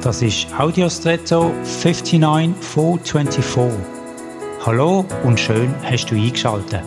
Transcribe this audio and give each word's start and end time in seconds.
Das 0.00 0.22
ist 0.22 0.46
Audiostretto 0.56 1.52
59424. 1.64 3.80
Hallo 4.64 5.04
und 5.24 5.40
schön 5.40 5.74
hast 5.82 6.06
du 6.06 6.14
eingeschaltet. 6.14 6.84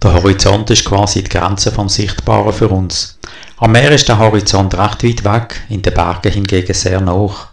Der 0.00 0.14
Horizont 0.14 0.70
ist 0.70 0.84
quasi 0.84 1.24
die 1.24 1.30
Grenze 1.30 1.72
vom 1.72 1.88
Sichtbaren 1.88 2.52
für 2.52 2.68
uns. 2.68 3.18
Am 3.56 3.72
Meer 3.72 3.90
ist 3.90 4.08
der 4.08 4.20
Horizont 4.20 4.78
recht 4.78 5.02
weit 5.02 5.24
weg, 5.24 5.62
in 5.68 5.82
den 5.82 5.92
Bergen 5.92 6.30
hingegen 6.30 6.74
sehr 6.74 7.04
hoch. 7.12 7.46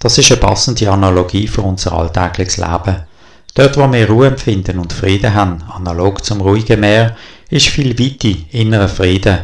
Das 0.00 0.18
ist 0.18 0.32
eine 0.32 0.40
passende 0.40 0.90
Analogie 0.90 1.46
für 1.46 1.62
unser 1.62 1.92
alltägliches 1.92 2.56
Leben. 2.56 3.04
Dort, 3.54 3.76
wo 3.76 3.92
wir 3.92 4.08
Ruhe 4.08 4.26
empfinden 4.26 4.78
und 4.78 4.92
Frieden 4.92 5.34
haben, 5.34 5.62
analog 5.72 6.24
zum 6.24 6.40
ruhigen 6.40 6.80
Meer, 6.80 7.16
ist 7.50 7.68
viel 7.68 7.98
Weite, 7.98 8.36
innerer 8.50 8.88
Frieden. 8.88 9.38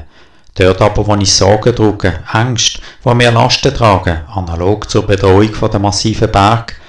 Dort 0.54 0.80
aber, 0.82 1.06
wo 1.06 1.16
ich 1.16 1.32
Sorgen 1.32 1.74
trage, 1.74 2.20
Angst, 2.26 2.80
wo 3.02 3.18
wir 3.18 3.32
Lasten 3.32 3.74
tragen, 3.74 4.20
analog 4.28 4.88
zur 4.88 5.06
Bedrohung 5.06 5.52
von 5.52 5.70
der 5.70 5.80
massiven 5.80 6.30
Berg, 6.30 6.80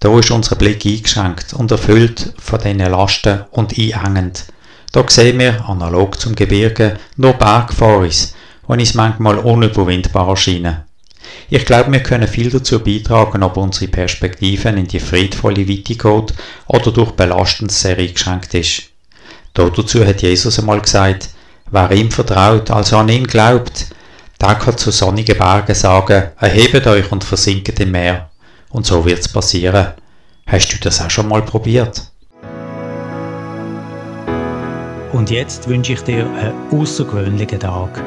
da 0.00 0.18
ist 0.18 0.30
unser 0.30 0.56
Blick 0.56 0.84
eingeschränkt 0.84 1.54
und 1.54 1.70
erfüllt 1.70 2.34
von 2.38 2.58
diesen 2.58 2.78
Lasten 2.80 3.44
und 3.52 3.78
einengend. 3.78 4.44
Da 4.92 5.04
sehen 5.08 5.38
wir, 5.38 5.66
analog 5.68 6.20
zum 6.20 6.34
Gebirge, 6.34 6.98
nur 7.16 7.32
Berg 7.32 7.72
vor 7.72 7.98
uns, 7.98 8.34
wo 8.66 8.74
uns 8.74 8.94
manchmal 8.94 9.38
unüberwindbar 9.38 10.28
erscheinen. 10.28 10.84
Ich 11.48 11.64
glaube, 11.64 11.92
wir 11.92 12.02
können 12.02 12.28
viel 12.28 12.50
dazu 12.50 12.80
beitragen, 12.80 13.42
ob 13.42 13.56
unsere 13.56 13.90
Perspektive 13.90 14.68
in 14.68 14.86
die 14.86 15.00
friedvolle 15.00 15.68
Weite 15.68 15.94
geht 15.94 16.34
oder 16.66 16.92
durch 16.92 17.12
Belastendes 17.12 17.80
sehr 17.80 17.98
eingeschränkt 17.98 18.52
ist. 18.54 18.90
Dazu 19.56 20.04
hat 20.04 20.20
Jesus 20.20 20.58
einmal 20.58 20.82
gesagt, 20.82 21.30
wer 21.70 21.90
ihm 21.90 22.10
vertraut, 22.10 22.70
also 22.70 22.98
an 22.98 23.08
ihn 23.08 23.26
glaubt, 23.26 23.86
der 24.38 24.54
kann 24.56 24.76
zu 24.76 24.90
sonnigen 24.90 25.38
Bergen 25.38 25.74
sagen, 25.74 26.24
erhebt 26.38 26.86
euch 26.86 27.10
und 27.10 27.24
versinket 27.24 27.80
im 27.80 27.92
Meer. 27.92 28.28
Und 28.68 28.84
so 28.84 29.02
wird's 29.06 29.28
passieren. 29.28 29.94
Hast 30.46 30.68
du 30.68 30.76
das 30.78 31.00
auch 31.00 31.08
schon 31.08 31.28
mal 31.28 31.40
probiert? 31.40 32.02
Und 35.14 35.30
jetzt 35.30 35.66
wünsche 35.66 35.94
ich 35.94 36.02
dir 36.02 36.26
einen 36.26 36.52
außergewöhnlichen 36.70 37.60
Tag. 37.60 38.02